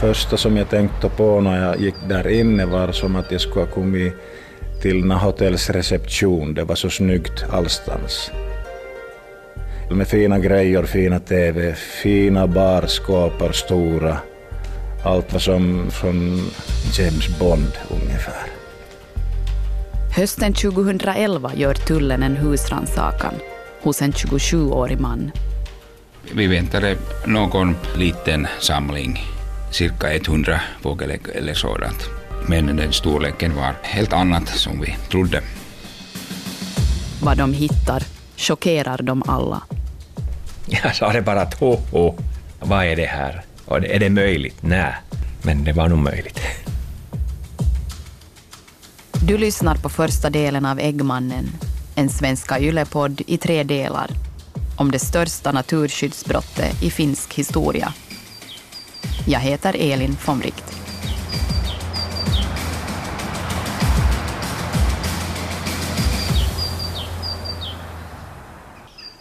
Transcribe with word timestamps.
Första 0.00 0.36
som 0.36 0.56
jag 0.56 0.70
tänkte 0.70 1.08
på 1.08 1.40
när 1.40 1.66
jag 1.66 1.80
gick 1.80 1.94
där 2.08 2.28
inne 2.28 2.66
var 2.66 2.92
som 2.92 3.16
att 3.16 3.32
jag 3.32 3.40
skulle 3.40 3.64
ha 3.64 3.72
kommit 3.72 4.12
till 4.82 5.04
Nahotells 5.04 5.70
reception. 5.70 6.54
Det 6.54 6.64
var 6.64 6.74
så 6.74 6.90
snyggt 6.90 7.44
allstans. 7.50 8.30
Med 9.90 10.08
fina 10.08 10.38
grejer, 10.38 10.82
fina 10.82 11.20
TV, 11.20 11.74
fina 11.74 12.46
barskåpor, 12.46 13.52
stora. 13.52 14.16
Allt 15.04 15.32
var 15.32 15.40
som 15.40 15.90
från 15.90 16.50
James 16.98 17.38
Bond 17.38 17.72
ungefär. 17.90 18.46
Hösten 20.16 20.52
2011 20.52 21.52
gör 21.54 21.74
tullen 21.74 22.22
en 22.22 22.36
husrannsakan 22.36 23.34
hos 23.82 24.02
en 24.02 24.12
27-årig 24.12 25.00
man. 25.00 25.30
Vi 26.32 26.46
väntade 26.46 26.96
någon 27.26 27.76
liten 27.96 28.46
samling, 28.60 29.18
cirka 29.70 30.14
100 30.14 30.60
fågelägg 30.82 31.20
eller 31.34 31.54
sådant. 31.54 32.08
Men 32.46 32.76
den 32.76 32.92
storleken 32.92 33.56
var 33.56 33.74
helt 33.82 34.12
annat 34.12 34.48
som 34.48 34.80
vi 34.80 34.96
trodde. 35.10 35.42
Vad 37.22 37.38
de 37.38 37.52
hittar 37.52 38.02
chockerar 38.36 39.02
dem 39.02 39.22
alla. 39.26 39.62
Jag 40.66 40.96
sa 40.96 41.12
det 41.12 41.22
bara 41.22 41.42
att 41.42 41.54
ho, 41.54 41.76
ho. 41.92 42.14
vad 42.60 42.84
är 42.84 42.96
det 42.96 43.06
här? 43.06 43.44
Och 43.64 43.84
är 43.84 43.98
det 43.98 44.10
möjligt? 44.10 44.56
Nej, 44.60 44.94
men 45.42 45.64
det 45.64 45.72
var 45.72 45.88
nog 45.88 45.98
möjligt. 45.98 46.40
Du 49.22 49.38
lyssnar 49.38 49.76
på 49.76 49.88
första 49.88 50.30
delen 50.30 50.66
av 50.66 50.78
Äggmannen, 50.78 51.48
en 51.94 52.08
svenska 52.08 52.60
yllepodd 52.60 53.22
i 53.26 53.38
tre 53.38 53.62
delar 53.62 54.10
om 54.76 54.90
det 54.90 54.98
största 54.98 55.52
naturskyddsbrottet 55.52 56.82
i 56.82 56.90
finsk 56.90 57.34
historia. 57.34 57.92
Jag 59.30 59.40
heter 59.40 59.76
Elin 59.78 60.16
von 60.26 60.38
Wright. 60.38 60.64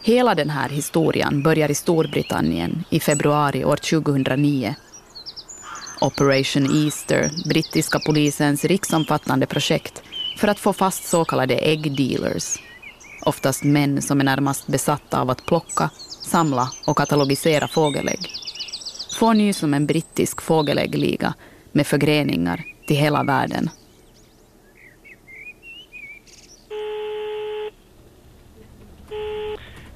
Hela 0.01 0.35
den 0.35 0.49
här 0.49 0.69
historien 0.69 1.43
börjar 1.43 1.71
i 1.71 1.75
Storbritannien 1.75 2.83
i 2.89 2.99
februari 2.99 3.65
år 3.65 3.75
2009. 3.75 4.75
Operation 6.01 6.85
Easter, 6.85 7.31
brittiska 7.49 7.99
polisens 7.99 8.65
riksomfattande 8.65 9.45
projekt 9.45 10.03
för 10.37 10.47
att 10.47 10.59
få 10.59 10.73
fast 10.73 11.03
så 11.03 11.25
kallade 11.25 11.55
äggdealers. 11.55 12.57
Oftast 13.21 13.63
män 13.63 14.01
som 14.01 14.19
är 14.19 14.25
närmast 14.25 14.67
besatta 14.67 15.21
av 15.21 15.29
att 15.29 15.45
plocka, 15.45 15.89
samla 16.21 16.71
och 16.85 16.97
katalogisera 16.97 17.67
fågelägg. 17.67 18.46
Får 19.17 19.33
nys 19.33 19.63
om 19.63 19.73
en 19.73 19.85
brittisk 19.85 20.41
fågeläggliga 20.41 21.33
med 21.71 21.87
förgreningar 21.87 22.63
till 22.87 22.95
hela 22.95 23.23
världen. 23.23 23.69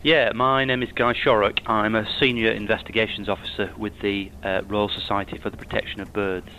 Yeah, 0.03 0.33
my 0.33 0.65
name 0.65 0.85
is 0.85 0.91
Guy 0.95 1.13
Shorrock. 1.13 1.61
I'm 1.65 2.01
a 2.01 2.05
senior 2.19 2.53
investigations 2.53 3.29
officer 3.29 3.69
with 3.79 4.01
the 4.01 4.31
uh, 4.45 4.69
Royal 4.69 4.89
Society 4.89 5.39
for 5.39 5.49
the 5.49 5.57
Protection 5.57 6.01
of 6.01 6.13
Birds. 6.13 6.53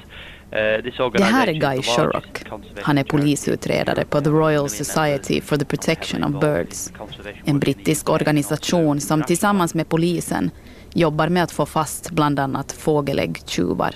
Uh, 0.53 1.11
det 1.13 1.25
här 1.25 1.47
är 1.47 1.53
Guy 1.53 1.83
Shorrock. 1.83 2.43
Han 2.83 2.99
är 2.99 3.05
polisutredare 3.05 4.05
på 4.05 4.21
The 4.21 4.31
Royal 4.31 4.69
Society 4.69 5.41
for 5.41 5.57
the 5.57 5.65
Protection 5.65 6.25
of 6.25 6.41
Birds. 6.41 6.93
En 7.45 7.59
brittisk 7.59 8.11
organisation 8.11 9.01
som 9.01 9.23
tillsammans 9.23 9.75
med 9.75 9.89
polisen 9.89 10.51
jobbar 10.95 11.29
med 11.29 11.43
att 11.43 11.53
få 11.53 11.67
fast 11.67 12.11
bland 12.11 12.39
annat 12.39 12.73
fågeläggtjuvar. 12.73 13.95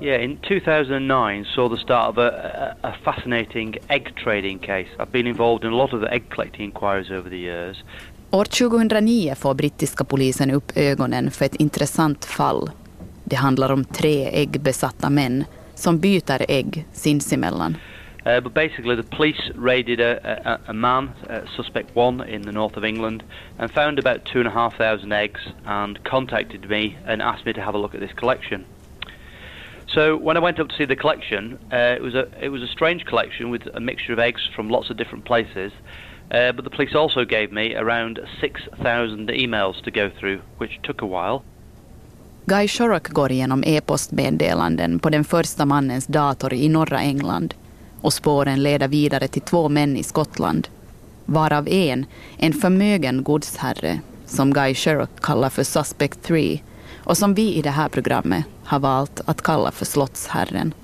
Yeah, 0.00 0.24
in 0.24 0.36
2009 0.36 1.44
saw 1.44 1.76
the 1.76 1.82
start 1.82 2.10
of 2.10 2.18
a, 2.18 2.30
a, 2.82 2.94
fascinating 3.04 3.76
egg 3.88 4.14
trading 4.24 4.58
case. 4.58 4.88
I've 4.98 5.10
been 5.10 5.26
involved 5.26 5.64
in 5.64 5.72
a 5.72 5.76
lot 5.76 5.92
of 5.92 6.00
the 6.00 6.08
egg 6.08 6.22
collecting 6.30 6.64
inquiries 6.64 7.10
over 7.10 7.30
the 7.30 7.36
years. 7.36 7.84
År 8.30 8.44
2009 8.44 9.34
får 9.34 9.54
brittiska 9.54 10.04
polisen 10.04 10.50
upp 10.50 10.72
ögonen 10.74 11.30
för 11.30 11.44
ett 11.44 11.54
intressant 11.54 12.24
fall. 12.24 12.70
Det 13.24 13.36
handlar 13.36 13.72
om 13.72 13.84
tre 13.84 14.28
äggbesatta 14.32 15.10
män 15.10 15.44
som 15.74 15.98
byter 15.98 16.44
ägg 16.48 16.86
sinsemellan. 16.92 17.76
Uh, 18.26 18.40
but 18.40 18.52
basically, 18.52 18.96
the 18.96 19.04
police 19.04 19.40
raided 19.54 20.00
a, 20.00 20.60
a, 20.66 20.70
a 20.70 20.74
man, 20.74 21.08
uh, 21.30 21.46
suspect 21.54 21.94
one, 21.94 22.20
in 22.22 22.42
the 22.42 22.50
north 22.50 22.76
of 22.76 22.84
England, 22.84 23.22
and 23.56 23.70
found 23.70 24.00
about 24.00 24.24
two 24.24 24.40
and 24.40 24.48
a 24.48 24.50
half 24.50 24.76
thousand 24.76 25.12
eggs, 25.12 25.40
and 25.64 26.02
contacted 26.02 26.68
me 26.68 26.98
and 27.06 27.22
asked 27.22 27.46
me 27.46 27.52
to 27.52 27.60
have 27.62 27.76
a 27.76 27.78
look 27.78 27.94
at 27.94 28.00
this 28.00 28.12
collection. 28.12 28.66
So 29.86 30.16
when 30.16 30.36
I 30.36 30.40
went 30.40 30.58
up 30.58 30.68
to 30.70 30.76
see 30.76 30.86
the 30.86 30.96
collection, 30.96 31.56
uh, 31.72 31.94
it 31.96 32.02
was 32.02 32.16
a 32.16 32.26
it 32.44 32.48
was 32.48 32.62
a 32.62 32.66
strange 32.66 33.04
collection 33.06 33.50
with 33.50 33.62
a 33.72 33.80
mixture 33.80 34.12
of 34.12 34.18
eggs 34.18 34.50
from 34.56 34.68
lots 34.68 34.90
of 34.90 34.96
different 34.96 35.24
places. 35.24 35.72
Uh, 36.28 36.50
but 36.50 36.64
the 36.64 36.70
police 36.70 36.96
also 36.96 37.24
gave 37.24 37.52
me 37.52 37.76
around 37.76 38.18
6,000 38.40 39.28
emails 39.28 39.80
to 39.84 39.92
go 39.92 40.10
through, 40.10 40.40
which 40.58 40.80
took 40.82 41.00
a 41.02 41.06
while. 41.06 41.44
Guy 42.46 42.66
Shorrock 42.66 43.08
går 43.08 43.32
igenom 43.32 43.64
e-postmeddelanden 43.64 44.98
på 44.98 45.10
den 45.10 45.24
första 45.24 45.66
mannens 45.66 46.06
dator 46.06 46.54
i 46.54 46.68
norra 46.68 47.00
England 47.00 47.54
och 48.06 48.12
spåren 48.12 48.62
leder 48.62 48.88
vidare 48.88 49.28
till 49.28 49.42
två 49.42 49.68
män 49.68 49.96
i 49.96 50.02
Skottland, 50.02 50.68
varav 51.24 51.68
en, 51.68 52.06
en 52.38 52.52
förmögen 52.52 53.22
godsherre 53.22 54.00
som 54.26 54.52
Guy 54.52 54.74
Sherrock 54.74 55.20
kallar 55.22 55.50
för 55.50 55.62
Suspect 55.62 56.22
3 56.22 56.60
och 57.04 57.16
som 57.16 57.34
vi 57.34 57.54
i 57.54 57.62
det 57.62 57.70
här 57.70 57.88
programmet 57.88 58.44
har 58.64 58.78
valt 58.78 59.20
att 59.26 59.42
kalla 59.42 59.70
för 59.70 59.84
Slottsherren. 59.84 60.74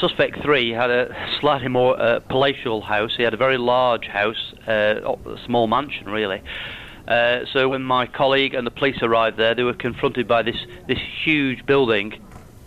Suspect 0.00 0.42
3 0.42 0.74
had 0.74 0.90
a 0.90 1.06
slightly 1.40 1.68
more 1.68 2.14
uh, 2.14 2.20
palatial 2.20 2.82
house. 2.82 3.16
He 3.18 3.24
had 3.24 3.34
a 3.34 3.46
very 3.46 3.58
large 3.58 4.08
house, 4.08 4.54
uh, 4.68 5.10
a 5.10 5.38
small 5.46 5.66
mansion 5.66 6.12
really. 6.12 6.40
Uh, 7.08 7.46
so 7.52 7.68
when 7.68 7.82
my 7.82 8.06
colleague 8.06 8.58
and 8.58 8.66
the 8.66 8.78
police 8.80 9.02
arrived 9.02 9.36
there, 9.36 9.54
they 9.54 9.64
were 9.64 9.78
confronted 9.78 10.26
by 10.26 10.42
this, 10.42 10.66
this 10.88 11.02
huge 11.24 11.66
building. 11.66 12.12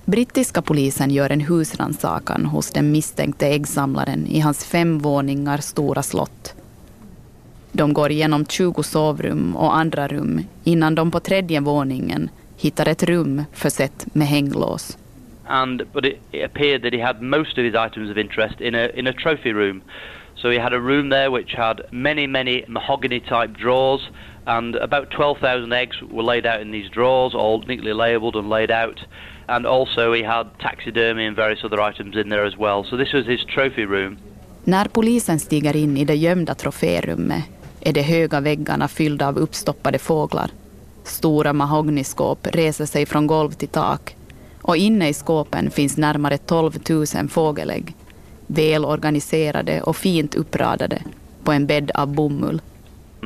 Brittiska 0.05 0.61
polisen 0.61 1.09
gör 1.11 1.29
en 1.29 1.41
husrannsakan 1.41 2.45
hos 2.45 2.71
den 2.71 2.91
misstänkte 2.91 3.47
äggsamlaren 3.47 4.27
i 4.27 4.39
hans 4.39 4.65
fem 4.65 4.99
våningar 4.99 5.57
stora 5.57 6.03
slott. 6.03 6.53
De 7.71 7.93
går 7.93 8.11
igenom 8.11 8.45
20 8.45 8.83
sovrum 8.83 9.55
och 9.55 9.75
andra 9.75 10.07
rum 10.07 10.41
innan 10.63 10.95
de 10.95 11.11
på 11.11 11.19
tredje 11.19 11.59
våningen 11.59 12.29
hittar 12.57 12.87
ett 12.87 13.03
rum 13.03 13.43
försett 13.53 14.15
med 14.15 14.27
hänglås. 14.27 14.97
And 15.47 15.81
but 15.93 16.05
it, 16.05 16.19
it 16.31 16.45
appeared 16.45 16.81
that 16.81 16.93
he 16.93 17.05
had 17.05 17.21
most 17.21 17.57
of 17.57 17.63
his 17.63 17.75
items 17.75 18.11
of 18.11 18.17
interest 18.17 18.61
in 18.61 18.75
a 18.75 18.89
in 18.95 19.07
a 19.07 19.13
trophy 19.13 19.53
room. 19.53 19.81
So 20.35 20.49
he 20.49 20.59
had 20.59 20.73
a 20.73 20.79
room 20.79 21.09
there 21.09 21.29
which 21.29 21.55
had 21.55 21.81
many 21.91 22.27
many 22.27 22.65
mahogany 22.67 23.19
type 23.19 23.57
drawers 23.61 24.01
and 24.45 24.75
about 24.75 25.09
12,000 25.09 25.73
eggs 25.73 26.01
were 26.01 26.23
laid 26.23 26.45
out 26.45 26.61
in 26.61 26.71
these 26.71 26.89
drawers 26.89 27.33
all 27.33 27.63
neatly 27.67 27.93
labeled 27.93 28.35
and 28.35 28.49
laid 28.49 28.71
out 28.71 28.99
and 29.45 29.65
also 29.65 30.13
he 30.13 30.23
had 30.23 30.47
taxidermy 30.59 31.27
and 31.27 31.35
various 31.35 31.63
other 31.63 31.89
items 31.89 32.15
in 32.15 32.29
there 32.29 32.47
as 32.47 32.57
well. 32.57 32.83
So 32.83 32.97
this 32.97 33.13
was 33.13 33.25
his 33.25 33.45
trophy 33.45 33.85
room. 33.85 34.17
När 34.63 34.85
polisen 34.85 35.39
stiger 35.39 35.75
in 35.75 35.97
i 35.97 36.05
det 36.05 36.15
gömda 36.15 36.55
troférummet 36.55 37.43
är 37.81 37.93
de 37.93 38.01
höga 38.01 38.39
väggarna 38.39 38.87
fyllda 38.87 39.27
av 39.27 39.37
uppstoppade 39.37 39.99
fåglar 39.99 40.51
Stora 41.05 41.53
mahognyskåp 41.53 42.47
reser 42.47 42.85
sig 42.85 43.05
från 43.05 43.27
golv 43.27 43.51
till 43.51 43.67
tak 43.67 44.15
och 44.61 44.77
inne 44.77 45.09
i 45.09 45.13
skåpen 45.13 45.71
finns 45.71 45.97
närmare 45.97 46.37
12 46.37 46.71
000 46.89 47.27
fågelägg, 47.29 47.93
välorganiserade 48.47 49.81
och 49.81 49.95
fint 49.95 50.35
uppradade 50.35 51.01
på 51.43 51.51
en 51.51 51.65
bädd 51.65 51.91
av 51.91 52.15
bomull. 52.15 52.61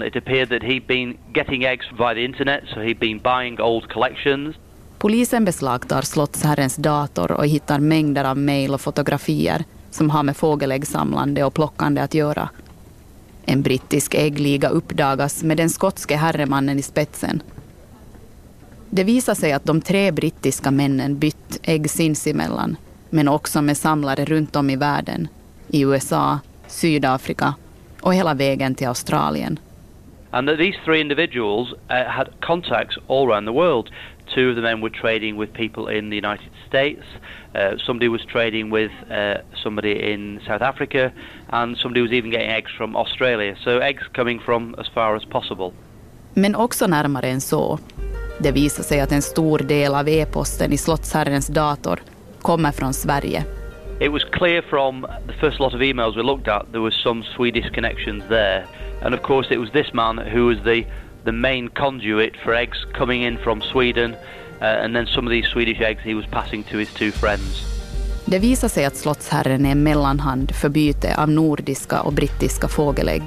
It 0.06 0.16
appeared 0.16 0.50
that 0.50 0.64
he'd 0.64 0.88
been 0.88 1.18
getting 1.36 1.64
eggs 1.64 1.86
via 1.98 2.14
the 2.14 2.24
internet, 2.24 2.64
so 2.74 2.80
he'd 2.80 3.00
been 3.00 3.20
buying 3.20 3.62
old 3.62 3.90
collections. 3.90 4.56
Polisen 5.00 5.46
beslagtar 5.46 6.02
slottsherrens 6.02 6.76
dator 6.76 7.32
och 7.32 7.48
hittar 7.48 7.80
mängder 7.80 8.26
av 8.26 8.38
mejl 8.38 8.74
och 8.74 8.82
fotografier 8.82 9.64
som 9.92 10.10
har 10.10 10.24
med 10.24 10.38
fågeläggsamlande 10.38 11.44
och 11.44 11.54
plockande 11.54 12.02
att 12.02 12.14
göra. 12.14 12.50
En 13.46 13.62
brittisk 13.62 14.16
äggliga 14.16 14.70
uppdagas 14.70 15.44
med 15.44 15.58
den 15.58 15.70
skotske 15.70 16.16
herremannen 16.16 16.80
i 16.80 16.82
spetsen 16.82 17.44
det 18.90 19.04
visar 19.04 19.34
sig 19.34 19.52
att 19.52 19.66
de 19.66 19.82
tre 19.82 20.12
brittiska 20.12 20.72
männen 20.72 21.20
bytt 21.20 21.60
ägg 21.64 21.90
sinsemellan, 21.90 22.78
men 23.10 23.28
också 23.28 23.62
med 23.62 23.78
samlare 23.78 24.26
runt 24.26 24.56
om 24.56 24.70
i 24.70 24.76
världen, 24.76 25.28
i 25.68 25.82
USA, 25.82 26.40
Sydafrika 26.68 27.54
och 28.02 28.14
hela 28.14 28.34
vägen 28.34 28.76
till 28.76 28.88
Australien. 28.88 29.60
And 30.32 30.48
that 30.48 30.58
these 30.58 30.78
three 30.86 31.02
individuals 31.02 31.72
uh, 31.72 32.08
had 32.08 32.28
contacts 32.42 32.98
all 33.08 33.32
around 33.32 33.48
the 33.48 33.54
world. 33.54 33.90
Two 34.36 34.50
of 34.50 34.56
the 34.56 34.62
men 34.62 34.82
were 34.82 34.90
trading 34.90 35.38
with 35.38 35.54
people 35.54 35.88
in 35.88 36.10
the 36.10 36.16
United 36.16 36.52
States. 36.68 37.04
Uh, 37.56 37.78
somebody 37.78 38.10
was 38.10 38.26
trading 38.26 38.70
with 38.70 38.92
uh, 39.10 39.42
somebody 39.64 40.14
in 40.14 40.40
South 40.46 40.62
Africa, 40.62 41.12
and 41.50 41.78
somebody 41.78 42.02
was 42.02 42.12
even 42.12 42.32
getting 42.32 42.50
eggs 42.50 42.72
from 42.78 42.96
Australia. 42.96 43.56
So 43.64 43.80
eggs 43.80 44.04
coming 44.14 44.40
from 44.40 44.76
as 44.78 44.88
far 44.88 45.16
as 45.16 45.26
possible. 45.26 45.72
Men 46.34 46.56
också 46.56 46.88
närmare 46.88 47.28
än 47.28 47.42
så. 47.42 47.80
Det 48.40 48.52
visar 48.52 48.84
sig 48.84 49.00
att 49.02 49.12
en 49.12 49.22
stor 49.22 49.60
del 49.60 49.96
av 49.96 50.10
e-posten 50.10 50.74
i 50.74 50.78
slottsherrens 50.78 51.48
dator 51.48 52.00
kommer 52.42 52.72
från 52.72 52.94
Sverige. 52.94 53.44
It 54.00 54.12
was 54.12 54.24
clear 54.24 54.62
from 54.62 55.08
the 55.28 55.34
first 55.34 55.60
lot 55.60 55.74
of 55.74 55.82
emails 55.82 56.16
we 56.16 56.24
looked 56.24 56.48
at 56.48 56.72
there 56.72 56.82
was 56.82 56.94
some 57.04 57.24
Swedish 57.36 57.70
connections 57.72 58.24
there. 58.30 58.66
And 59.02 59.14
of 59.14 59.22
course 59.22 59.56
it 59.56 59.60
was 59.60 59.72
this 59.72 59.94
man 59.94 60.18
who 60.18 60.46
was 60.46 60.58
the, 60.64 60.86
the 61.26 61.32
main 61.32 61.70
conduit 61.70 62.38
for 62.44 62.56
eggs 62.56 62.78
coming 62.94 63.24
in 63.24 63.38
from 63.38 63.62
Sweden 63.62 64.16
uh, 64.62 64.84
and 64.84 64.96
then 64.96 65.06
some 65.08 65.28
of 65.28 65.32
these 65.32 65.48
Swedish 65.48 65.82
eggs 65.82 66.04
he 66.04 66.14
was 66.14 66.26
passing 66.32 66.64
to 66.64 66.78
his 66.78 66.94
two 66.94 67.12
friends. 67.12 67.64
Det 68.26 68.40
visar 68.40 68.68
sig 68.68 68.86
att 68.86 68.96
slottsherren 68.96 69.66
är 69.66 69.72
en 69.72 69.84
mellanhand 69.84 70.56
för 70.56 70.70
byte 70.70 71.16
av 71.18 71.30
nordiska 71.30 72.02
och 72.02 72.14
brittiska 72.14 72.68
fågelägg. 72.68 73.22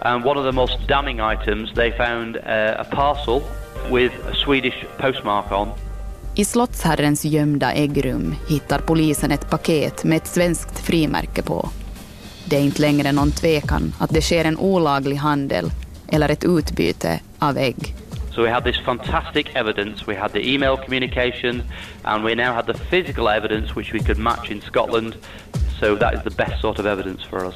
And 0.00 0.26
one 0.26 0.40
of 0.40 0.46
the 0.46 0.52
most 0.52 0.88
damning 0.88 1.20
items 1.32 1.74
they 1.74 1.92
found 1.92 2.36
uh, 2.36 2.80
a 2.80 2.84
parcel 2.90 3.40
with 3.90 4.14
a 4.30 4.34
Swedish 4.44 4.84
postmark 4.98 5.52
on 5.52 5.68
I 6.34 6.44
slottsherrens 6.44 7.24
gömda 7.24 7.72
äggrum 7.72 8.34
hittar 8.48 8.78
polisen 8.78 9.30
ett 9.30 9.50
paket 9.50 10.04
med 10.04 10.16
ett 10.16 10.26
svenskt 10.26 10.78
frimärke 10.78 11.42
på. 11.42 11.68
Det 12.44 12.56
är 12.56 12.60
inte 12.60 12.80
längre 12.80 13.12
någon 13.12 13.30
tvekan 13.30 13.94
att 13.98 14.10
det 14.10 14.22
sker 14.22 14.44
en 14.44 14.58
olaglig 14.58 15.16
handel 15.16 15.70
eller 16.12 16.28
ett 16.28 16.44
utbyte 16.44 17.20
av 17.38 17.58
ägg. 17.58 17.94
So 18.34 18.42
we 18.42 18.50
had 18.50 18.64
this 18.64 18.78
fantastic 18.84 19.46
evidence. 19.54 20.04
We 20.06 20.14
had 20.14 20.32
the 20.32 20.54
email 20.54 20.76
communication, 20.76 21.62
and 22.02 22.24
we 22.24 22.34
now 22.34 22.52
had 22.54 22.66
the 22.66 22.74
physical 22.74 23.28
evidence 23.28 23.74
which 23.76 23.92
we 23.92 23.98
could 23.98 24.18
match 24.18 24.50
in 24.50 24.60
Scotland. 24.60 25.14
So 25.80 25.96
that 25.96 26.14
is 26.14 26.22
the 26.22 26.30
best 26.30 26.60
sort 26.60 26.78
of 26.78 26.86
evidence 26.86 27.22
for 27.30 27.46
us. 27.46 27.54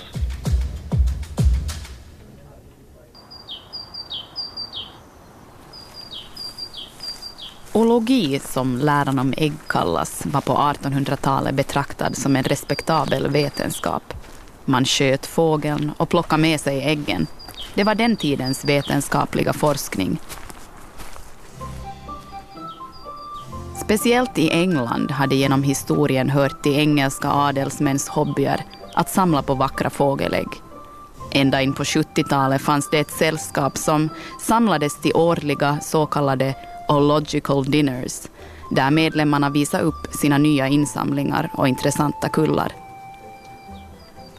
Ologi, 7.72 8.38
som 8.38 8.78
läran 8.78 9.18
om 9.18 9.34
ägg 9.36 9.52
kallas, 9.66 10.26
var 10.26 10.40
på 10.40 10.52
1800-talet 10.52 11.54
betraktad 11.54 12.16
som 12.16 12.36
en 12.36 12.42
respektabel 12.42 13.28
vetenskap. 13.28 14.14
Man 14.64 14.84
sköt 14.84 15.26
fågeln 15.26 15.92
och 15.96 16.08
plockade 16.08 16.42
med 16.42 16.60
sig 16.60 16.82
äggen. 16.82 17.26
Det 17.76 17.84
var 17.84 17.94
den 17.94 18.16
tidens 18.16 18.64
vetenskapliga 18.64 19.52
forskning. 19.52 20.18
Speciellt 23.84 24.38
i 24.38 24.50
England 24.50 25.10
hade 25.10 25.34
genom 25.34 25.62
historien 25.62 26.30
hört 26.30 26.62
till 26.62 26.78
engelska 26.78 27.30
adelsmäns 27.30 28.08
hobbyer 28.08 28.64
att 28.94 29.10
samla 29.10 29.42
på 29.42 29.54
vackra 29.54 29.90
fågelägg. 29.90 30.48
Ända 31.32 31.62
in 31.62 31.72
på 31.72 31.82
70-talet 31.82 32.62
fanns 32.62 32.90
det 32.90 32.98
ett 32.98 33.10
sällskap 33.10 33.78
som 33.78 34.08
samlades 34.40 35.00
till 35.00 35.12
årliga 35.14 35.78
så 35.82 36.06
kallade 36.06 36.54
Ological 36.88 37.64
Dinners, 37.64 38.22
där 38.70 38.90
medlemmarna 38.90 39.50
visade 39.50 39.84
upp 39.84 40.14
sina 40.20 40.38
nya 40.38 40.68
insamlingar 40.68 41.50
och 41.54 41.68
intressanta 41.68 42.28
kullar. 42.28 42.85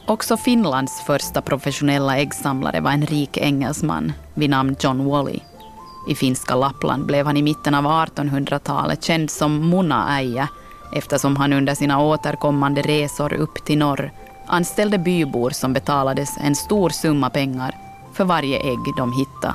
Också 0.08 0.36
Finlands 0.36 1.00
första 1.00 1.42
professionella 1.42 2.16
äggsamlare 2.16 2.80
var 2.80 2.90
en 2.90 3.06
rik 3.06 3.36
engelsman 3.36 4.12
vid 4.34 4.50
namn 4.50 4.76
John 4.80 5.04
Wally. 5.04 5.40
I 6.08 6.14
finska 6.14 6.54
Lappland 6.54 7.06
blev 7.06 7.26
han 7.26 7.36
i 7.36 7.42
mitten 7.42 7.74
av 7.74 7.84
1800-talet 7.84 9.04
känd 9.04 9.30
som 9.30 9.70
Munaäijä 9.70 10.48
eftersom 10.92 11.36
han 11.36 11.52
under 11.52 11.74
sina 11.74 12.00
återkommande 12.00 12.82
resor 12.82 13.32
upp 13.32 13.64
till 13.64 13.78
norr 13.78 14.12
anställde 14.46 14.98
bybor 14.98 15.50
som 15.50 15.72
betalades 15.72 16.36
en 16.40 16.54
stor 16.54 16.90
summa 16.90 17.30
pengar 17.30 17.74
för 18.12 18.24
varje 18.24 18.58
ägg 18.58 18.96
de 18.96 19.12
hittade. 19.12 19.54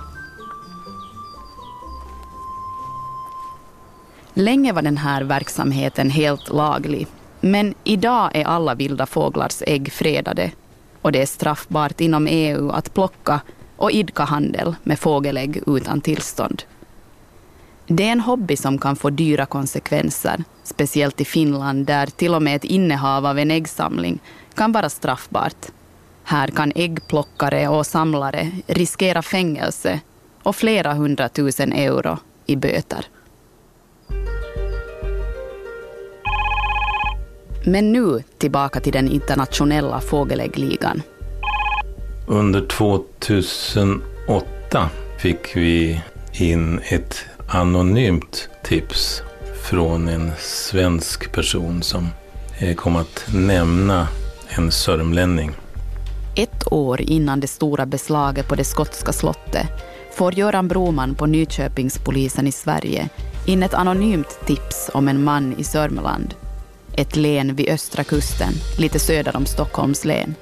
Länge 4.34 4.74
var 4.74 4.82
den 4.82 4.98
här 4.98 5.24
verksamheten 5.24 6.10
helt 6.10 6.50
laglig, 6.50 7.08
men 7.44 7.74
idag 7.84 8.32
är 8.34 8.46
alla 8.46 8.76
vilda 8.76 9.06
fåglars 9.06 9.64
ägg 9.68 9.92
fredade 9.92 10.52
och 11.02 11.12
det 11.12 11.22
är 11.22 11.26
straffbart 11.26 12.02
inom 12.02 12.28
EU 12.28 12.70
att 12.72 12.94
plocka 12.94 13.42
och 13.76 13.92
idka 13.92 14.24
handel 14.24 14.76
med 14.84 15.00
fågelägg 15.00 15.62
utan 15.68 16.02
tillstånd. 16.02 16.64
Det 17.88 18.08
är 18.08 18.12
en 18.12 18.20
hobby 18.20 18.58
som 18.58 18.78
kan 18.78 18.96
få 18.96 19.10
dyra 19.10 19.46
konsekvenser, 19.46 20.44
speciellt 20.64 21.22
i 21.22 21.26
Finland 21.26 21.86
där 21.86 22.08
till 22.08 22.36
och 22.36 22.42
med 22.42 22.56
ett 22.56 22.64
innehav 22.64 23.26
av 23.26 23.40
en 23.40 23.52
äggsamling 23.52 24.20
kan 24.54 24.72
vara 24.72 24.90
straffbart. 24.90 25.66
Här 26.24 26.48
kan 26.48 26.72
äggplockare 26.76 27.68
och 27.68 27.86
samlare 27.86 28.52
riskera 28.68 29.22
fängelse 29.22 30.00
och 30.44 30.56
flera 30.56 30.94
hundratusen 30.94 31.74
euro 31.74 32.18
i 32.46 32.56
böter. 32.56 33.06
Men 37.66 37.92
nu 37.92 38.24
tillbaka 38.38 38.80
till 38.80 38.94
den 38.94 39.08
internationella 39.08 40.00
fågeläggligan. 40.00 41.02
Under 42.28 42.68
2008 42.68 44.90
fick 45.18 45.56
vi 45.56 46.02
in 46.34 46.80
ett 46.84 47.26
anonymt 47.48 48.50
tips 48.64 49.22
från 49.70 50.08
en 50.08 50.32
svensk 50.40 51.32
person 51.32 51.84
som 51.84 52.08
eh, 52.60 52.76
kom 52.76 52.96
att 52.96 53.26
nämna 53.34 54.08
en 54.50 54.72
sörmlänning. 54.72 55.52
Ett 56.36 56.72
år 56.72 57.02
innan 57.02 57.40
det 57.40 57.48
stora 57.48 57.86
beslaget 57.86 58.48
på 58.48 58.56
det 58.56 58.64
skotska 58.64 59.14
slottet 59.14 59.68
får 60.14 60.34
Göran 60.34 60.68
Broman 60.68 61.16
på 61.16 61.26
Nyköpingspolisen 61.26 62.48
i 62.48 62.52
Sverige 62.52 63.10
in 63.48 63.64
ett 63.64 63.74
anonymt 63.74 64.40
tips 64.46 64.90
om 64.94 65.08
en 65.08 65.24
man 65.24 65.56
i 65.58 65.64
Sörmland 65.64 66.36
ett 66.98 67.16
län 67.16 67.56
vid 67.56 67.70
östra 67.70 68.04
kusten, 68.04 68.54
lite 68.78 69.00
söder 69.00 69.36
om 69.36 69.46
Stockholms 69.46 70.06
län. 70.06 70.36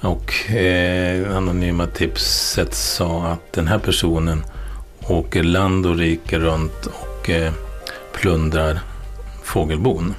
Och 0.00 0.50
eh, 0.50 1.36
anonyma 1.36 1.86
tipset 1.86 2.74
sa 2.74 3.26
att 3.26 3.52
den 3.52 3.66
här 3.66 3.78
personen 3.78 4.44
åker 5.08 5.42
land 5.42 5.86
och 5.86 5.96
rike 5.96 6.38
runt 6.38 6.86
och 6.86 7.30
eh, 7.30 7.52
plundrar 8.12 8.80
fågelbon. 9.42 10.14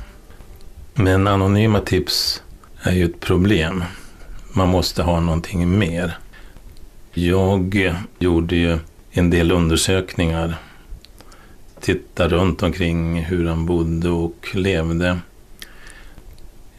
Men 0.93 1.27
anonyma 1.27 1.79
tips 1.79 2.43
är 2.81 2.91
ju 2.91 3.05
ett 3.05 3.19
problem. 3.19 3.83
Man 4.53 4.69
måste 4.69 5.03
ha 5.03 5.19
någonting 5.19 5.79
mer. 5.79 6.17
Jag 7.13 7.93
gjorde 8.19 8.55
ju 8.55 8.79
en 9.11 9.29
del 9.29 9.51
undersökningar 9.51 10.55
titta 11.79 12.27
runt 12.27 12.63
omkring 12.63 13.19
hur 13.19 13.45
han 13.45 13.65
bodde 13.65 14.09
och 14.09 14.47
levde. 14.53 15.19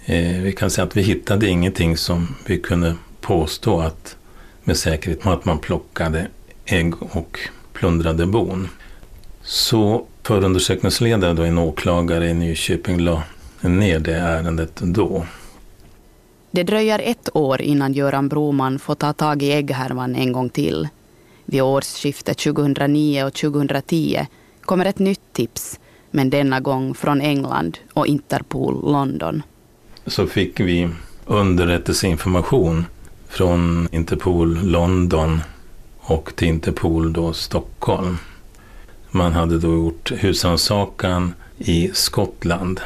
Eh, 0.05 0.41
vi 0.43 0.53
kan 0.53 0.71
säga 0.71 0.85
att 0.85 0.97
vi 0.97 1.03
hittade 1.03 1.49
ingenting 1.49 1.97
som 1.97 2.35
vi 2.47 2.59
kunde 2.59 2.95
påstå 3.21 3.81
att 3.81 4.17
med 4.65 4.77
säkerhet 4.77 5.27
att 5.27 5.45
man 5.45 5.59
plockade 5.59 6.29
ägg 6.65 7.03
och 7.03 7.39
plundrade 7.73 8.27
bon. 8.27 8.69
Så 9.43 10.07
förundersökningsledare, 10.23 11.33
då 11.33 11.43
en 11.43 11.59
åklagare 11.59 12.29
i 12.29 12.35
Nyköping, 12.35 13.01
la 13.01 13.23
ner 13.61 13.99
det 13.99 14.15
ärendet 14.15 14.77
då. 14.77 15.27
Det 16.51 16.63
dröjer 16.63 17.01
ett 17.05 17.29
år 17.33 17.63
innan 17.63 17.93
Göran 17.93 18.29
Broman 18.29 18.79
får 18.79 18.95
ta 18.95 19.13
tag 19.13 19.43
i 19.43 19.53
ägghärvan 19.53 20.17
en 20.17 20.33
gång 20.33 20.49
till. 20.49 20.89
Vid 21.45 21.63
årsskiftet 21.63 22.39
2009 22.39 23.25
och 23.25 23.35
2010 23.35 24.27
kommer 24.67 24.85
ett 24.85 24.99
nytt 24.99 25.33
tips, 25.33 25.81
men 26.11 26.31
denna 26.31 26.61
gång 26.61 26.95
från 26.95 27.21
England 27.21 27.79
och 27.93 28.07
Interpol 28.07 28.93
London. 28.93 29.43
Så 30.07 30.27
fick 30.27 30.61
vi 30.61 30.89
underrättelseinformation 31.27 32.87
från 33.29 33.89
Interpol 33.93 34.59
London 34.63 35.41
och 36.01 36.37
till 36.37 36.49
Interpol 36.49 37.13
då 37.13 37.33
Stockholm. 37.33 38.19
Man 39.11 39.33
hade 39.33 39.59
då 39.59 39.69
gjort 39.69 40.13
husrannsakan 40.17 41.35
i 41.59 41.91
Skottland 41.95 42.81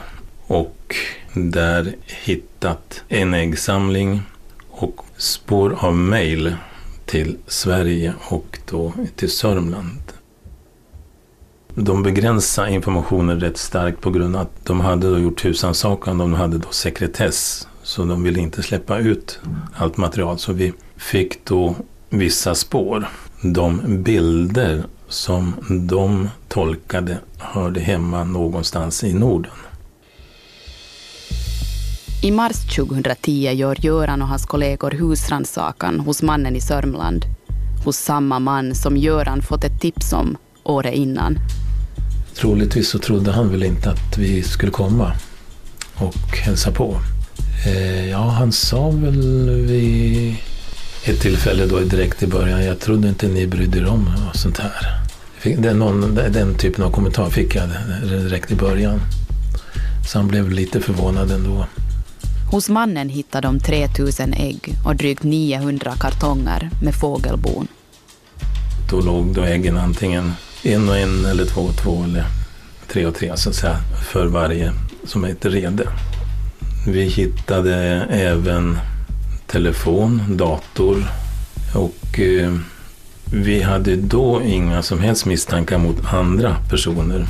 och 0.46 0.96
där 1.34 1.94
hittat 2.06 3.02
en 3.08 3.34
äggsamling 3.34 4.22
och 4.68 5.00
spår 5.16 5.76
av 5.78 5.94
mejl 5.94 6.54
till 7.06 7.36
Sverige 7.46 8.14
och 8.20 8.58
då 8.70 8.92
till 9.16 9.30
Sörmland. 9.30 10.09
De 11.74 12.02
begränsade 12.02 12.70
informationen 12.70 13.40
rätt 13.40 13.58
starkt 13.58 14.00
på 14.00 14.10
grund 14.10 14.36
av 14.36 14.42
att 14.42 14.66
de 14.66 14.80
hade 14.80 15.10
då 15.10 15.18
gjort 15.18 15.44
husrannsakan 15.44 16.20
och 16.20 16.28
de 16.28 16.34
hade 16.34 16.58
då 16.58 16.70
sekretess. 16.70 17.68
Så 17.82 18.04
de 18.04 18.22
ville 18.22 18.40
inte 18.40 18.62
släppa 18.62 18.98
ut 18.98 19.40
allt 19.76 19.96
material. 19.96 20.38
Så 20.38 20.52
vi 20.52 20.72
fick 20.96 21.44
då 21.44 21.74
vissa 22.08 22.54
spår. 22.54 23.08
De 23.42 24.02
bilder 24.02 24.84
som 25.08 25.54
de 25.88 26.28
tolkade 26.48 27.18
hörde 27.38 27.80
hemma 27.80 28.24
någonstans 28.24 29.04
i 29.04 29.12
Norden. 29.12 29.52
I 32.22 32.30
mars 32.30 32.76
2010 32.76 33.52
gör 33.52 33.76
Göran 33.84 34.22
och 34.22 34.28
hans 34.28 34.46
kollegor 34.46 34.90
husrannsakan 34.90 36.00
hos 36.00 36.22
mannen 36.22 36.56
i 36.56 36.60
Sörmland. 36.60 37.24
Hos 37.84 37.96
samma 37.96 38.38
man 38.38 38.74
som 38.74 38.96
Göran 38.96 39.42
fått 39.42 39.64
ett 39.64 39.80
tips 39.80 40.12
om 40.12 40.36
året 40.70 40.94
innan. 40.94 41.38
Troligtvis 42.34 42.88
så 42.88 42.98
trodde 42.98 43.32
han 43.32 43.50
väl 43.50 43.62
inte 43.62 43.90
att 43.90 44.18
vi 44.18 44.42
skulle 44.42 44.72
komma 44.72 45.12
och 45.94 46.36
hälsa 46.36 46.70
på. 46.70 47.00
Eh, 47.66 48.10
ja, 48.10 48.28
han 48.28 48.52
sa 48.52 48.90
väl 48.90 49.50
vid 49.50 50.36
ett 51.04 51.20
tillfälle 51.20 51.66
då 51.66 51.78
direkt 51.78 52.22
i 52.22 52.26
början, 52.26 52.64
jag 52.64 52.80
trodde 52.80 53.08
inte 53.08 53.28
ni 53.28 53.46
brydde 53.46 53.78
er 53.78 53.86
om 53.86 54.10
och 54.30 54.36
sånt 54.36 54.58
här. 54.58 55.00
Den, 55.42 55.78
någon, 55.78 56.14
den 56.14 56.54
typen 56.54 56.84
av 56.84 56.90
kommentar 56.90 57.30
fick 57.30 57.54
jag 57.54 57.68
direkt 58.02 58.50
i 58.50 58.54
början. 58.54 59.00
Så 60.12 60.18
han 60.18 60.28
blev 60.28 60.50
lite 60.50 60.80
förvånad 60.80 61.30
ändå. 61.30 61.66
Hos 62.50 62.68
mannen 62.68 63.08
hittade 63.08 63.48
de 63.48 63.60
3000 63.60 64.32
ägg 64.32 64.74
och 64.86 64.96
drygt 64.96 65.22
900 65.22 65.92
kartonger 66.00 66.70
med 66.82 66.94
fågelbon. 66.94 67.68
Då 68.90 69.00
låg 69.00 69.34
då 69.34 69.42
äggen 69.42 69.78
antingen 69.78 70.32
en 70.62 70.88
och 70.88 70.96
en 70.96 71.24
eller 71.24 71.44
två 71.44 71.60
och 71.60 71.76
två 71.76 72.04
eller 72.04 72.24
tre 72.88 73.06
och 73.06 73.14
tre 73.14 73.36
så 73.36 73.48
att 73.48 73.54
säga 73.54 73.76
för 74.12 74.26
varje 74.26 74.72
som 75.04 75.24
är 75.24 75.36
rede. 75.40 75.88
Vi 76.86 77.02
hittade 77.02 77.74
även 78.10 78.78
telefon, 79.46 80.22
dator 80.28 81.04
och 81.74 82.20
eh, 82.20 82.54
vi 83.32 83.62
hade 83.62 83.96
då 83.96 84.42
inga 84.42 84.82
som 84.82 85.00
helst 85.00 85.26
misstankar 85.26 85.78
mot 85.78 86.12
andra 86.12 86.56
personer. 86.70 87.26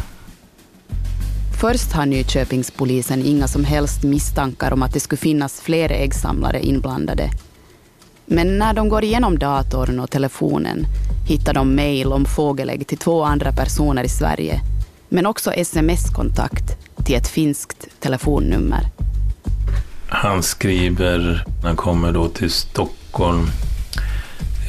Först 1.60 1.92
har 1.92 2.06
Nyköpingspolisen 2.06 3.22
inga 3.26 3.48
som 3.48 3.64
helst 3.64 4.02
misstankar 4.02 4.72
om 4.72 4.82
att 4.82 4.92
det 4.92 5.00
skulle 5.00 5.18
finnas 5.18 5.60
fler 5.60 5.90
äggsamlare 5.90 6.62
inblandade. 6.62 7.30
Men 8.32 8.58
när 8.58 8.72
de 8.72 8.88
går 8.88 9.04
igenom 9.04 9.38
datorn 9.38 10.00
och 10.00 10.10
telefonen 10.10 10.86
hittar 11.28 11.54
de 11.54 11.74
mejl 11.74 12.12
om 12.12 12.24
fågelägg 12.24 12.86
till 12.86 12.98
två 12.98 13.24
andra 13.24 13.52
personer 13.52 14.04
i 14.04 14.08
Sverige, 14.08 14.60
men 15.08 15.26
också 15.26 15.52
sms-kontakt 15.52 16.64
till 17.04 17.14
ett 17.14 17.28
finskt 17.28 17.86
telefonnummer. 18.00 18.80
Han 20.08 20.42
skriver, 20.42 21.44
han 21.62 21.76
kommer 21.76 22.12
då 22.12 22.28
till 22.28 22.50
Stockholm, 22.50 23.46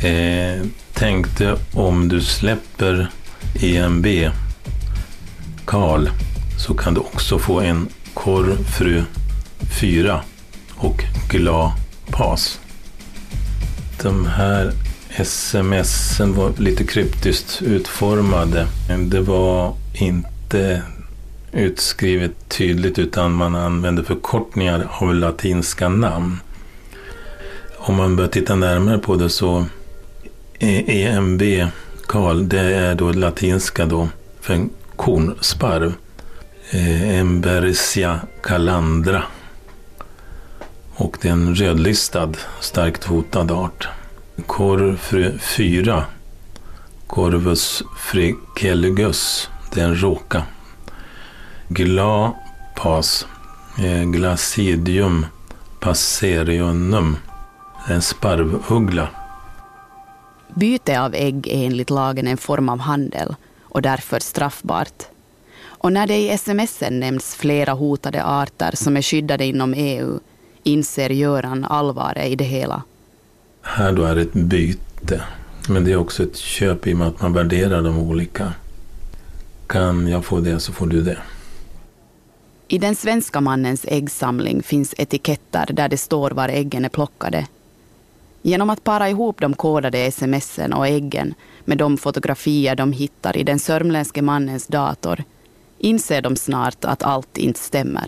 eh, 0.04 0.66
tänkte 0.94 1.58
om 1.74 2.08
du 2.08 2.22
släpper 2.22 3.10
EMB, 3.62 4.06
Karl, 5.66 6.10
så 6.58 6.74
kan 6.74 6.94
du 6.94 7.00
också 7.00 7.40
få 7.40 7.60
en 7.60 7.88
korvfru 8.14 9.04
4 9.80 10.22
och 10.76 11.04
glad 11.30 11.72
pas. 12.12 12.61
De 14.04 14.26
här 14.26 14.72
smsen 15.24 16.34
var 16.36 16.54
lite 16.58 16.84
kryptiskt 16.84 17.62
utformade. 17.62 18.68
Det 19.08 19.22
var 19.22 19.76
inte 19.94 20.82
utskrivet 21.52 22.32
tydligt 22.48 23.00
utan 23.00 23.32
man 23.32 23.56
använde 23.56 24.04
förkortningar 24.04 24.88
av 24.90 25.16
latinska 25.16 25.90
namn. 25.90 26.38
Om 27.78 27.96
man 27.96 28.16
börjar 28.16 28.30
titta 28.30 28.56
närmare 28.56 28.98
på 28.98 29.16
det 29.16 29.30
så 29.30 29.66
EMB, 30.60 31.42
Karl, 32.06 32.48
det 32.48 32.60
är 32.60 32.96
då 32.96 33.12
latinska 33.12 33.86
då 33.86 34.10
för 34.42 34.54
en 34.54 34.70
kornsparv. 34.96 35.94
Eh, 36.72 37.20
Embersia 37.20 38.20
calandra. 38.44 39.24
Och 41.02 41.18
det 41.22 41.28
är 41.28 41.32
en 41.32 41.56
rödlistad, 41.56 42.32
starkt 42.60 43.04
hotad 43.04 43.52
art. 43.52 43.88
Korv 44.46 44.98
4, 45.40 46.06
Corvus 47.08 47.84
frickelgus, 47.98 49.50
det 49.74 49.82
är 49.82 49.86
en 49.86 50.02
råka. 50.02 50.44
Gla 51.68 52.36
pas, 52.76 53.28
eh, 53.84 54.04
Glacidium 54.04 55.26
passerionum, 55.80 57.18
det 57.88 57.92
är 57.92 57.96
en 57.96 58.02
sparvuggla. 58.02 59.08
Byte 60.56 61.02
av 61.02 61.16
ägg 61.16 61.48
är 61.48 61.66
enligt 61.66 61.90
lagen 61.90 62.28
en 62.28 62.38
form 62.38 62.70
av 62.70 62.80
handel 62.80 63.36
och 63.64 63.82
därför 63.82 64.20
straffbart. 64.20 65.04
Och 65.64 65.94
när 65.94 66.08
det 66.08 66.18
i 66.18 66.30
sms 66.30 66.84
nämns 66.92 67.36
flera 67.36 67.74
hotade 67.74 68.24
arter 68.24 68.72
som 68.76 68.98
är 68.98 69.02
skyddade 69.02 69.46
inom 69.46 69.74
EU 69.74 70.20
inser 70.64 71.10
Göran 71.10 71.66
allvaret 71.66 72.32
i 72.32 72.36
det 72.36 72.44
hela. 72.44 72.84
Här 73.62 73.92
då 73.92 74.04
är 74.04 74.16
det 74.16 74.22
ett 74.22 74.34
byte. 74.34 75.22
Men 75.70 75.86
det 75.86 75.92
är 75.92 75.98
också 75.98 76.24
ett 76.24 76.38
köp 76.38 76.88
i 76.88 76.94
och 76.94 76.98
med 76.98 77.08
att 77.08 77.22
man 77.22 77.34
värderar 77.34 77.82
de 77.82 77.98
olika. 77.98 78.54
Kan 79.68 80.08
jag 80.08 80.26
få 80.26 80.40
det 80.40 80.60
så 80.60 80.74
får 80.74 80.88
du 80.88 81.02
det. 81.02 81.18
I 82.68 82.78
den 82.78 82.96
svenska 82.96 83.42
mannens 83.42 83.86
äggsamling 83.88 84.64
finns 84.64 84.96
etiketter 84.98 85.66
där 85.74 85.90
det 85.90 85.98
står 85.98 86.32
var 86.32 86.50
äggen 86.50 86.86
är 86.86 86.90
plockade. 86.90 87.48
Genom 88.42 88.70
att 88.70 88.84
para 88.84 89.10
ihop 89.10 89.42
de 89.42 89.54
kodade 89.54 90.12
smsen 90.12 90.74
och 90.74 90.88
äggen 90.88 91.34
med 91.66 91.78
de 91.78 91.98
fotografier 91.98 92.76
de 92.76 92.92
hittar 92.92 93.38
i 93.38 93.44
den 93.44 93.60
sörmländske 93.60 94.22
mannens 94.22 94.68
dator 94.68 95.24
inser 95.78 96.22
de 96.22 96.36
snart 96.36 96.86
att 96.86 97.04
allt 97.04 97.38
inte 97.38 97.60
stämmer. 97.60 98.06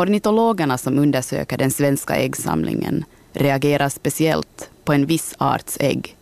Ornitologerna 0.00 0.78
som 0.78 0.98
undersöker 0.98 1.58
den 1.58 1.70
svenska 1.70 2.14
äggsamlingen 2.14 3.04
reagerar 3.32 3.88
speciellt 3.88 4.70
på 4.84 4.92
en 4.92 5.06
viss 5.06 5.34
arts 5.38 5.76
ägg, 5.80 6.16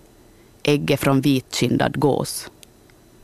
ägget 0.63 1.01
från 1.01 1.21
vitkindad 1.21 2.01
gås. 2.01 2.51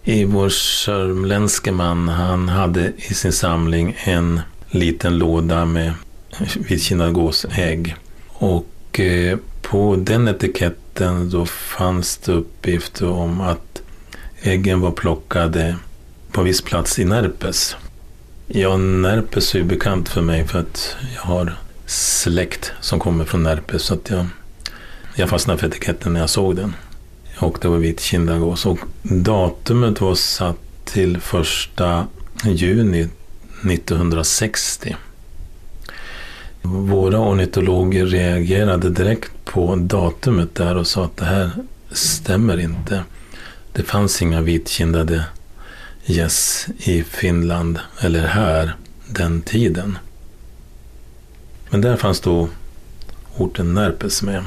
I 0.02 0.24
vår 0.24 0.48
sörmländske 0.48 1.72
man, 1.72 2.08
han 2.08 2.48
hade 2.48 2.92
i 2.96 3.14
sin 3.14 3.32
samling 3.32 3.96
en 4.04 4.40
liten 4.70 5.18
låda 5.18 5.64
med 5.64 5.92
vitkindad 6.68 7.12
gåsägg. 7.12 7.96
Och 8.28 9.00
eh, 9.00 9.38
på 9.62 9.96
den 9.96 10.28
etiketten 10.28 11.30
då 11.30 11.46
fanns 11.46 12.16
det 12.16 12.32
uppgifter 12.32 13.08
om 13.08 13.40
att 13.40 13.82
äggen 14.42 14.80
var 14.80 14.90
plockade 14.90 15.76
på 16.32 16.42
viss 16.42 16.62
plats 16.62 16.98
i 16.98 17.04
Närpes. 17.04 17.76
Ja, 18.46 18.76
Närpes 18.76 19.54
är 19.54 19.58
ju 19.58 19.64
bekant 19.64 20.08
för 20.08 20.22
mig 20.22 20.46
för 20.46 20.58
att 20.58 20.96
jag 21.14 21.22
har 21.22 21.56
släkt 21.86 22.72
som 22.80 23.00
kommer 23.00 23.24
från 23.24 23.42
Närpes. 23.42 23.82
Så 23.82 23.94
att 23.94 24.10
jag, 24.10 24.26
jag 25.14 25.28
fastnade 25.28 25.58
för 25.58 25.66
etiketten 25.66 26.12
när 26.12 26.20
jag 26.20 26.30
såg 26.30 26.56
den. 26.56 26.74
Och 27.38 27.58
det 27.60 27.68
var 27.68 27.76
vit 27.76 28.00
kindagås. 28.00 28.66
Och 28.66 28.78
datumet 29.02 30.00
var 30.00 30.14
satt 30.14 30.56
till 30.84 31.20
första 31.20 32.06
juni 32.44 33.08
1960. 33.70 34.96
Våra 36.62 37.18
ornitologer 37.20 38.06
reagerade 38.06 38.90
direkt 38.90 39.44
på 39.44 39.76
datumet 39.76 40.54
där 40.54 40.76
och 40.76 40.86
sa 40.86 41.04
att 41.04 41.16
det 41.16 41.24
här 41.24 41.50
stämmer 41.90 42.60
inte. 42.60 43.02
Det 43.72 43.82
fanns 43.82 44.22
inga 44.22 44.40
vitkindade 44.40 45.24
gäss 46.06 46.66
i 46.78 47.02
Finland 47.02 47.78
eller 48.00 48.26
här 48.26 48.76
den 49.08 49.42
tiden. 49.42 49.98
Men 51.70 51.80
där 51.80 51.96
fanns 51.96 52.20
då 52.20 52.48
orten 53.36 53.74
Närpes 53.74 54.22
med. 54.22 54.44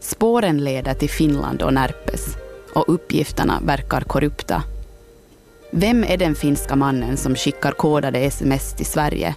Spåren 0.00 0.64
leder 0.64 0.94
till 0.94 1.10
Finland 1.10 1.62
och 1.62 1.74
Närpes 1.74 2.36
och 2.72 2.84
uppgifterna 2.94 3.60
verkar 3.62 4.00
korrupta. 4.00 4.62
Vem 5.70 6.04
är 6.04 6.16
den 6.16 6.34
finska 6.34 6.76
mannen 6.76 7.16
som 7.16 7.34
skickar 7.34 7.72
kodade 7.72 8.18
sms 8.18 8.72
till 8.76 8.86
Sverige? 8.86 9.34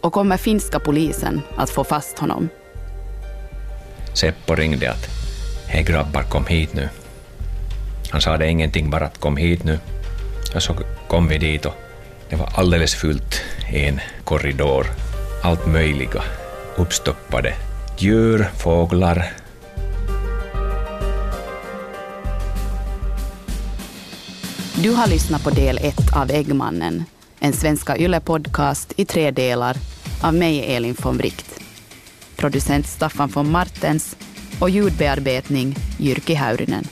Och 0.00 0.12
kommer 0.12 0.36
finska 0.36 0.78
polisen 0.80 1.40
att 1.56 1.70
få 1.70 1.84
fast 1.84 2.18
honom? 2.18 2.48
Seppo 4.14 4.54
ringde 4.54 4.90
att 4.90 5.11
hej 5.72 5.82
grabbar 5.82 6.22
kom 6.22 6.46
hit 6.46 6.74
nu. 6.74 6.88
Han 8.10 8.20
sa 8.20 8.36
det 8.36 8.48
ingenting, 8.48 8.90
bara 8.90 9.06
att 9.06 9.18
kom 9.18 9.36
hit 9.36 9.64
nu. 9.64 9.78
Och 10.54 10.62
så 10.62 10.76
kom 11.08 11.28
vi 11.28 11.38
dit 11.38 11.66
och 11.66 11.74
det 12.30 12.36
var 12.36 12.48
alldeles 12.54 12.94
fullt 12.94 13.42
i 13.72 13.84
en 13.84 14.00
korridor. 14.24 14.86
Allt 15.42 15.66
möjliga 15.66 16.22
uppstoppade 16.76 17.54
djur, 17.98 18.50
fåglar, 18.56 19.32
Du 24.82 24.90
har 24.90 25.06
lyssnat 25.06 25.44
på 25.44 25.50
del 25.50 25.78
ett 25.78 26.16
av 26.16 26.30
Äggmannen, 26.30 27.04
en 27.38 27.52
Svenska 27.52 27.96
Yle-podcast 27.96 28.92
i 28.96 29.04
tre 29.04 29.30
delar 29.30 29.76
av 30.22 30.34
mig, 30.34 30.74
Elin 30.76 30.96
von 31.02 31.16
Wright. 31.16 31.60
Producent 32.36 32.86
Staffan 32.86 33.28
von 33.28 33.50
Martens 33.50 34.16
och 34.62 34.70
ljudbearbetning 34.70 35.74
Jyrki 35.98 36.34
Häyrinen. 36.34 36.84